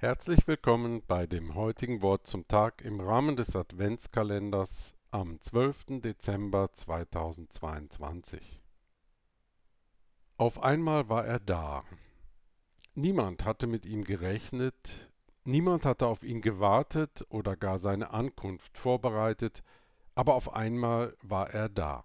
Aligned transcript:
Herzlich 0.00 0.46
willkommen 0.46 1.02
bei 1.06 1.26
dem 1.26 1.54
heutigen 1.54 2.00
Wort 2.00 2.26
zum 2.26 2.48
Tag 2.48 2.80
im 2.80 3.00
Rahmen 3.00 3.36
des 3.36 3.54
Adventskalenders 3.54 4.96
am 5.10 5.38
12. 5.38 6.00
Dezember 6.00 6.72
2022. 6.72 8.62
Auf 10.38 10.62
einmal 10.62 11.10
war 11.10 11.26
er 11.26 11.38
da. 11.38 11.84
Niemand 12.94 13.44
hatte 13.44 13.66
mit 13.66 13.84
ihm 13.84 14.04
gerechnet, 14.04 15.12
niemand 15.44 15.84
hatte 15.84 16.06
auf 16.06 16.22
ihn 16.22 16.40
gewartet 16.40 17.26
oder 17.28 17.54
gar 17.54 17.78
seine 17.78 18.10
Ankunft 18.10 18.78
vorbereitet, 18.78 19.62
aber 20.14 20.34
auf 20.34 20.54
einmal 20.54 21.14
war 21.20 21.50
er 21.50 21.68
da. 21.68 22.04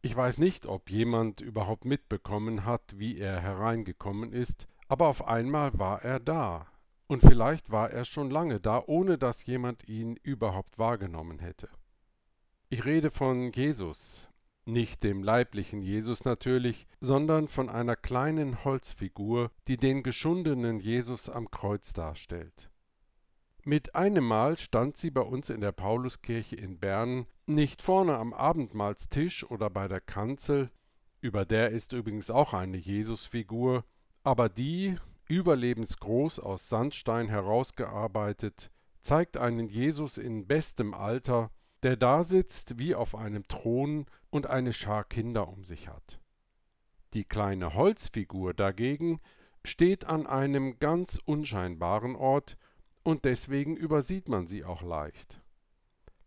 Ich 0.00 0.16
weiß 0.16 0.38
nicht, 0.38 0.64
ob 0.64 0.88
jemand 0.88 1.42
überhaupt 1.42 1.84
mitbekommen 1.84 2.64
hat, 2.64 2.98
wie 2.98 3.18
er 3.18 3.38
hereingekommen 3.38 4.32
ist, 4.32 4.66
aber 4.88 5.08
auf 5.08 5.28
einmal 5.28 5.78
war 5.78 6.02
er 6.02 6.20
da, 6.20 6.66
und 7.08 7.22
vielleicht 7.22 7.70
war 7.70 7.90
er 7.90 8.04
schon 8.04 8.30
lange 8.30 8.60
da, 8.60 8.82
ohne 8.86 9.18
dass 9.18 9.44
jemand 9.46 9.88
ihn 9.88 10.16
überhaupt 10.22 10.78
wahrgenommen 10.78 11.40
hätte. 11.40 11.68
Ich 12.68 12.84
rede 12.84 13.10
von 13.10 13.50
Jesus, 13.50 14.28
nicht 14.66 15.02
dem 15.02 15.22
leiblichen 15.22 15.80
Jesus 15.80 16.26
natürlich, 16.26 16.86
sondern 17.00 17.48
von 17.48 17.70
einer 17.70 17.96
kleinen 17.96 18.62
Holzfigur, 18.64 19.50
die 19.66 19.78
den 19.78 20.02
geschundenen 20.02 20.78
Jesus 20.78 21.30
am 21.30 21.50
Kreuz 21.50 21.94
darstellt. 21.94 22.70
Mit 23.64 23.94
einem 23.94 24.24
Mal 24.24 24.58
stand 24.58 24.98
sie 24.98 25.10
bei 25.10 25.22
uns 25.22 25.48
in 25.48 25.62
der 25.62 25.72
Pauluskirche 25.72 26.56
in 26.56 26.78
Bern, 26.78 27.26
nicht 27.46 27.80
vorne 27.80 28.18
am 28.18 28.34
Abendmahlstisch 28.34 29.50
oder 29.50 29.70
bei 29.70 29.88
der 29.88 30.02
Kanzel, 30.02 30.70
über 31.20 31.46
der 31.46 31.70
ist 31.70 31.92
übrigens 31.94 32.30
auch 32.30 32.52
eine 32.52 32.76
Jesusfigur, 32.76 33.84
aber 34.22 34.50
die, 34.50 34.96
überlebensgroß 35.28 36.40
aus 36.40 36.68
Sandstein 36.68 37.28
herausgearbeitet, 37.28 38.70
zeigt 39.02 39.36
einen 39.36 39.68
Jesus 39.68 40.18
in 40.18 40.46
bestem 40.46 40.94
Alter, 40.94 41.50
der 41.82 41.96
dasitzt 41.96 42.78
wie 42.78 42.94
auf 42.94 43.14
einem 43.14 43.46
Thron 43.46 44.06
und 44.30 44.46
eine 44.46 44.72
Schar 44.72 45.04
Kinder 45.04 45.48
um 45.48 45.62
sich 45.62 45.88
hat. 45.88 46.18
Die 47.14 47.24
kleine 47.24 47.74
Holzfigur 47.74 48.52
dagegen 48.52 49.20
steht 49.64 50.04
an 50.04 50.26
einem 50.26 50.78
ganz 50.78 51.20
unscheinbaren 51.24 52.16
Ort 52.16 52.56
und 53.02 53.24
deswegen 53.24 53.76
übersieht 53.76 54.28
man 54.28 54.46
sie 54.46 54.64
auch 54.64 54.82
leicht. 54.82 55.42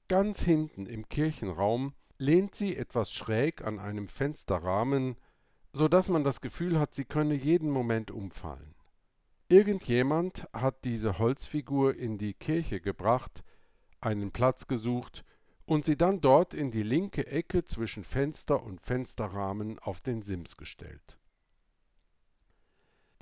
Ganz 0.08 0.42
hinten 0.42 0.86
im 0.86 1.08
Kirchenraum 1.08 1.94
lehnt 2.18 2.56
sie 2.56 2.76
etwas 2.76 3.12
schräg 3.12 3.64
an 3.64 3.80
einem 3.80 4.08
Fensterrahmen, 4.08 5.16
so 5.74 5.88
dass 5.88 6.10
man 6.10 6.24
das 6.24 6.42
Gefühl 6.42 6.80
hat, 6.80 6.94
sie 6.94 7.06
könne 7.06 7.34
jeden 7.34 7.70
Moment 7.70 8.12
umfallen. 8.12 8.71
Irgendjemand 9.52 10.48
hat 10.54 10.86
diese 10.86 11.20
Holzfigur 11.20 11.98
in 11.98 12.18
die 12.18 12.34
Kirche 12.34 12.80
gebracht, 12.80 13.44
einen 14.00 14.32
Platz 14.32 14.66
gesucht 14.66 15.26
und 15.66 15.84
sie 15.84 15.98
dann 15.98 16.22
dort 16.22 16.54
in 16.54 16.72
die 16.72 16.84
linke 16.84 17.28
Ecke 17.28 17.66
zwischen 17.66 18.06
Fenster 18.06 18.64
und 18.64 18.80
Fensterrahmen 18.80 19.78
auf 19.80 20.00
den 20.00 20.22
Sims 20.22 20.56
gestellt. 20.56 21.18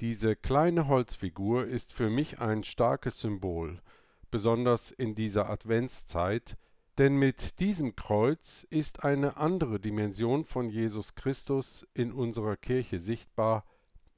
Diese 0.01 0.35
kleine 0.35 0.87
Holzfigur 0.87 1.65
ist 1.65 1.93
für 1.93 2.11
mich 2.11 2.39
ein 2.39 2.63
starkes 2.63 3.19
Symbol, 3.19 3.81
besonders 4.29 4.91
in 4.91 5.15
dieser 5.15 5.49
Adventszeit, 5.49 6.57
denn 6.99 7.15
mit 7.15 7.59
diesem 7.59 7.95
Kreuz 7.95 8.67
ist 8.69 9.03
eine 9.03 9.37
andere 9.37 9.79
Dimension 9.79 10.45
von 10.45 10.69
Jesus 10.69 11.15
Christus 11.15 11.87
in 11.95 12.11
unserer 12.11 12.55
Kirche 12.55 12.99
sichtbar, 12.99 13.65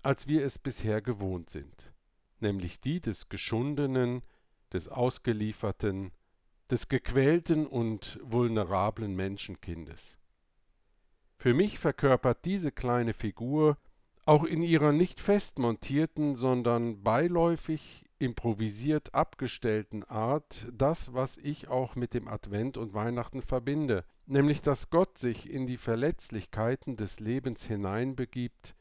als 0.03 0.27
wir 0.27 0.43
es 0.43 0.59
bisher 0.59 1.01
gewohnt 1.01 1.49
sind 1.49 1.93
nämlich 2.41 2.79
die 2.79 2.99
des 2.99 3.29
geschundenen, 3.29 4.21
des 4.73 4.87
ausgelieferten, 4.87 6.11
des 6.69 6.87
gequälten 6.87 7.67
und 7.67 8.19
vulnerablen 8.23 9.15
Menschenkindes. 9.15 10.17
Für 11.37 11.53
mich 11.53 11.79
verkörpert 11.79 12.45
diese 12.45 12.71
kleine 12.71 13.13
Figur 13.13 13.77
auch 14.25 14.43
in 14.43 14.61
ihrer 14.61 14.91
nicht 14.91 15.19
fest 15.19 15.57
montierten, 15.57 16.35
sondern 16.35 17.01
beiläufig 17.03 18.05
improvisiert 18.19 19.15
abgestellten 19.15 20.03
Art 20.03 20.67
das, 20.71 21.13
was 21.13 21.37
ich 21.37 21.67
auch 21.67 21.95
mit 21.95 22.13
dem 22.13 22.27
Advent 22.27 22.77
und 22.77 22.93
Weihnachten 22.93 23.41
verbinde, 23.41 24.05
nämlich 24.27 24.61
dass 24.61 24.91
Gott 24.91 25.17
sich 25.17 25.49
in 25.49 25.65
die 25.65 25.77
Verletzlichkeiten 25.77 26.95
des 26.95 27.19
Lebens 27.19 27.65
hineinbegibt, 27.65 28.75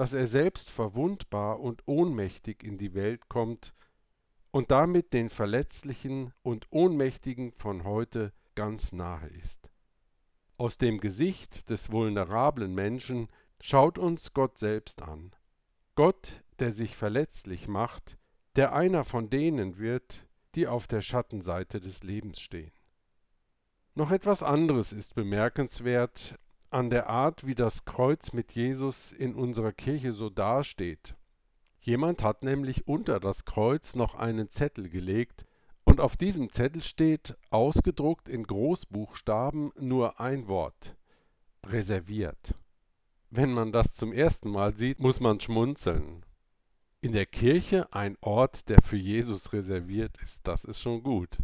dass 0.00 0.14
er 0.14 0.26
selbst 0.26 0.70
verwundbar 0.70 1.60
und 1.60 1.82
ohnmächtig 1.84 2.64
in 2.64 2.78
die 2.78 2.94
Welt 2.94 3.28
kommt 3.28 3.74
und 4.50 4.70
damit 4.70 5.12
den 5.12 5.28
Verletzlichen 5.28 6.32
und 6.40 6.68
Ohnmächtigen 6.70 7.52
von 7.52 7.84
heute 7.84 8.32
ganz 8.54 8.92
nahe 8.92 9.26
ist. 9.28 9.70
Aus 10.56 10.78
dem 10.78 11.00
Gesicht 11.00 11.68
des 11.68 11.92
vulnerablen 11.92 12.74
Menschen 12.74 13.28
schaut 13.60 13.98
uns 13.98 14.32
Gott 14.32 14.56
selbst 14.56 15.02
an. 15.02 15.32
Gott, 15.96 16.44
der 16.60 16.72
sich 16.72 16.96
verletzlich 16.96 17.68
macht, 17.68 18.16
der 18.56 18.72
einer 18.72 19.04
von 19.04 19.28
denen 19.28 19.76
wird, 19.76 20.26
die 20.54 20.66
auf 20.66 20.86
der 20.86 21.02
Schattenseite 21.02 21.78
des 21.78 22.04
Lebens 22.04 22.40
stehen. 22.40 22.72
Noch 23.94 24.12
etwas 24.12 24.42
anderes 24.42 24.94
ist 24.94 25.14
bemerkenswert 25.14 26.38
an 26.70 26.90
der 26.90 27.08
Art, 27.08 27.46
wie 27.46 27.54
das 27.54 27.84
Kreuz 27.84 28.32
mit 28.32 28.52
Jesus 28.52 29.12
in 29.12 29.34
unserer 29.34 29.72
Kirche 29.72 30.12
so 30.12 30.30
dasteht. 30.30 31.16
Jemand 31.80 32.22
hat 32.22 32.42
nämlich 32.42 32.86
unter 32.86 33.20
das 33.20 33.44
Kreuz 33.44 33.94
noch 33.94 34.14
einen 34.14 34.50
Zettel 34.50 34.88
gelegt, 34.88 35.46
und 35.84 36.00
auf 36.00 36.16
diesem 36.16 36.52
Zettel 36.52 36.82
steht, 36.84 37.36
ausgedruckt 37.50 38.28
in 38.28 38.44
Großbuchstaben, 38.44 39.72
nur 39.78 40.20
ein 40.20 40.46
Wort 40.46 40.94
reserviert. 41.66 42.54
Wenn 43.30 43.52
man 43.52 43.72
das 43.72 43.92
zum 43.92 44.12
ersten 44.12 44.50
Mal 44.50 44.76
sieht, 44.76 45.00
muss 45.00 45.20
man 45.20 45.40
schmunzeln. 45.40 46.24
In 47.00 47.12
der 47.12 47.26
Kirche 47.26 47.92
ein 47.92 48.16
Ort, 48.20 48.68
der 48.68 48.82
für 48.82 48.96
Jesus 48.96 49.52
reserviert 49.52 50.18
ist, 50.22 50.46
das 50.46 50.64
ist 50.64 50.80
schon 50.80 51.02
gut. 51.02 51.38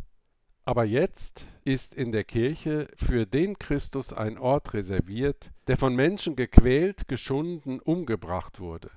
Aber 0.67 0.85
jetzt 0.85 1.47
ist 1.65 1.95
in 1.95 2.11
der 2.11 2.25
Kirche 2.25 2.89
für 2.97 3.25
den 3.25 3.57
Christus 3.57 4.13
ein 4.13 4.37
Ort 4.37 4.75
reserviert, 4.75 5.53
der 5.69 5.77
von 5.77 5.95
Menschen 5.95 6.35
gequält, 6.35 7.07
geschunden, 7.07 7.79
umgebracht 7.79 8.59
wurde. 8.59 8.91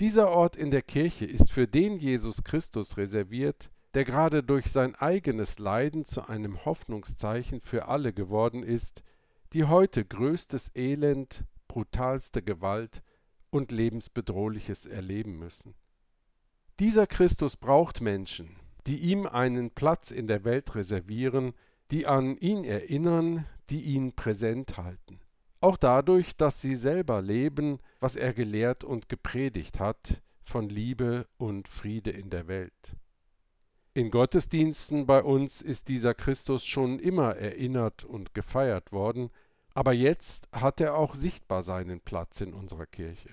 Dieser 0.00 0.30
Ort 0.30 0.56
in 0.56 0.70
der 0.70 0.80
Kirche 0.80 1.26
ist 1.26 1.52
für 1.52 1.68
den 1.68 1.98
Jesus 1.98 2.44
Christus 2.44 2.96
reserviert, 2.96 3.70
der 3.92 4.04
gerade 4.04 4.42
durch 4.42 4.72
sein 4.72 4.94
eigenes 4.94 5.58
Leiden 5.58 6.06
zu 6.06 6.26
einem 6.28 6.64
Hoffnungszeichen 6.64 7.60
für 7.60 7.88
alle 7.88 8.14
geworden 8.14 8.62
ist, 8.62 9.02
die 9.52 9.64
heute 9.64 10.02
größtes 10.02 10.70
Elend, 10.74 11.44
brutalste 11.68 12.42
Gewalt 12.42 13.02
und 13.50 13.70
lebensbedrohliches 13.70 14.86
erleben 14.86 15.38
müssen. 15.38 15.74
Dieser 16.80 17.06
Christus 17.06 17.58
braucht 17.58 18.00
Menschen, 18.00 18.56
die 18.86 18.96
ihm 18.96 19.26
einen 19.26 19.70
Platz 19.70 20.10
in 20.10 20.26
der 20.26 20.44
Welt 20.44 20.74
reservieren, 20.74 21.54
die 21.90 22.06
an 22.06 22.36
ihn 22.38 22.64
erinnern, 22.64 23.46
die 23.70 23.80
ihn 23.80 24.14
präsent 24.14 24.76
halten. 24.78 25.20
Auch 25.60 25.76
dadurch, 25.76 26.36
dass 26.36 26.60
sie 26.60 26.74
selber 26.74 27.22
leben, 27.22 27.78
was 28.00 28.16
er 28.16 28.32
gelehrt 28.32 28.84
und 28.84 29.08
gepredigt 29.08 29.80
hat, 29.80 30.22
von 30.44 30.68
Liebe 30.68 31.26
und 31.38 31.66
Friede 31.66 32.10
in 32.10 32.30
der 32.30 32.46
Welt. 32.46 32.96
In 33.94 34.10
Gottesdiensten 34.10 35.06
bei 35.06 35.22
uns 35.22 35.62
ist 35.62 35.88
dieser 35.88 36.14
Christus 36.14 36.64
schon 36.64 36.98
immer 36.98 37.36
erinnert 37.36 38.04
und 38.04 38.34
gefeiert 38.34 38.92
worden, 38.92 39.30
aber 39.74 39.92
jetzt 39.92 40.48
hat 40.52 40.80
er 40.80 40.96
auch 40.96 41.14
sichtbar 41.14 41.62
seinen 41.62 42.00
Platz 42.00 42.40
in 42.40 42.52
unserer 42.52 42.86
Kirche. 42.86 43.30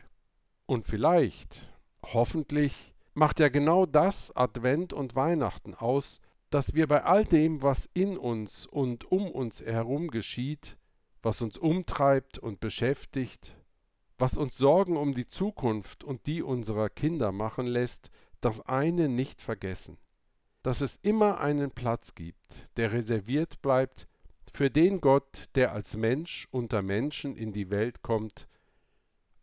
Und 0.66 0.88
vielleicht, 0.88 1.70
hoffentlich, 2.02 2.93
macht 3.14 3.40
ja 3.40 3.50
genau 3.50 3.86
das 3.86 4.36
Advent 4.36 4.94
und 4.94 5.16
Weihnachten 5.16 5.76
aus, 5.76 6.20
dass 6.50 6.74
wir 6.74 6.88
bei 6.88 7.04
all 7.04 7.26
dem, 7.26 7.62
was 7.62 7.90
in 7.94 8.18
uns 8.18 8.68
und 8.68 9.12
um 9.12 9.32
uns 9.32 9.62
herum 9.62 10.10
geschieht, 10.10 10.78
was 11.22 11.42
uns 11.42 11.58
umtreibt 11.58 12.38
und 12.38 12.60
beschäftigt, 12.60 13.56
was 14.18 14.38
uns 14.38 14.58
Sorgen 14.58 14.98
um 14.98 15.14
die 15.14 15.26
Zukunft 15.26 16.04
und 16.04 16.28
die 16.28 16.44
unserer 16.44 16.90
Kinder 16.90 17.32
machen 17.32 17.66
lässt, 17.66 18.12
das 18.42 18.62
eine 18.62 19.10
nicht 19.10 19.42
vergessen, 19.42 19.98
dass 20.62 20.82
es 20.82 21.00
immer 21.02 21.40
einen 21.40 21.72
Platz 21.72 22.14
gibt, 22.14 22.70
der 22.78 22.94
reserviert 22.94 23.62
bleibt 23.62 24.08
für 24.54 24.70
den 24.70 25.02
Gott, 25.02 25.46
der 25.56 25.72
als 25.72 25.98
Mensch 25.98 26.48
unter 26.52 26.82
Menschen 26.82 27.36
in 27.36 27.54
die 27.54 27.70
Welt 27.70 28.04
kommt 28.04 28.48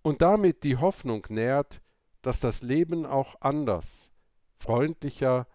und 0.02 0.22
damit 0.22 0.62
die 0.62 0.76
Hoffnung 0.76 1.26
nährt, 1.28 1.82
dass 2.22 2.40
das 2.40 2.62
Leben 2.62 3.06
auch 3.06 3.40
anders, 3.40 4.10
freundlicher, 4.58 5.46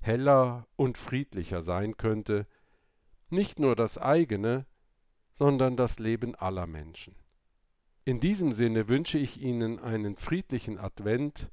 heller 0.00 0.66
und 0.76 0.98
friedlicher 0.98 1.62
sein 1.62 1.96
könnte, 1.96 2.46
nicht 3.30 3.58
nur 3.58 3.74
das 3.74 3.98
eigene, 3.98 4.66
sondern 5.32 5.76
das 5.76 5.98
Leben 5.98 6.34
aller 6.34 6.66
Menschen. 6.66 7.16
In 8.04 8.20
diesem 8.20 8.52
Sinne 8.52 8.88
wünsche 8.88 9.18
ich 9.18 9.40
Ihnen 9.40 9.78
einen 9.78 10.16
friedlichen 10.16 10.78
Advent 10.78 11.50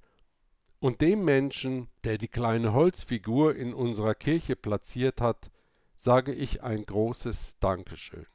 Und 0.84 1.02
dem 1.02 1.24
Menschen, 1.24 1.88
der 2.04 2.18
die 2.18 2.28
kleine 2.28 2.74
Holzfigur 2.74 3.56
in 3.56 3.72
unserer 3.74 4.16
Kirche 4.16 4.56
platziert 4.56 5.22
hat, 5.22 5.52
sage 5.96 6.34
ich 6.34 6.64
ein 6.64 6.84
großes 6.86 7.60
Dankeschön. 7.60 8.26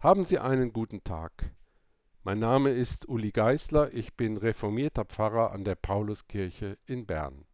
Haben 0.00 0.24
Sie 0.24 0.40
einen 0.40 0.72
guten 0.72 1.04
Tag. 1.04 1.54
Mein 2.26 2.40
Name 2.40 2.70
ist 2.70 3.08
Uli 3.08 3.30
Geißler, 3.30 3.94
ich 3.94 4.14
bin 4.14 4.36
reformierter 4.36 5.04
Pfarrer 5.04 5.52
an 5.52 5.62
der 5.62 5.76
Pauluskirche 5.76 6.76
in 6.84 7.06
Bern. 7.06 7.46